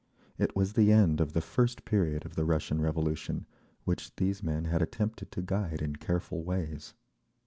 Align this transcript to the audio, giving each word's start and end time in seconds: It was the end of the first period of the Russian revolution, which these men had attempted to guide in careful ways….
It 0.39 0.55
was 0.55 0.73
the 0.73 0.91
end 0.91 1.21
of 1.21 1.33
the 1.33 1.41
first 1.41 1.85
period 1.85 2.25
of 2.25 2.33
the 2.33 2.43
Russian 2.43 2.81
revolution, 2.81 3.45
which 3.83 4.15
these 4.15 4.41
men 4.41 4.65
had 4.65 4.81
attempted 4.81 5.31
to 5.31 5.43
guide 5.43 5.79
in 5.79 5.97
careful 5.97 6.43
ways…. 6.43 6.95